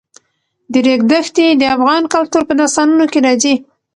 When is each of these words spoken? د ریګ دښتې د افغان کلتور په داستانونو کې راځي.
د 0.71 0.73
ریګ 0.85 1.01
دښتې 1.11 1.47
د 1.53 1.63
افغان 1.75 2.03
کلتور 2.13 2.43
په 2.47 2.53
داستانونو 2.59 3.05
کې 3.11 3.19
راځي. 3.25 3.55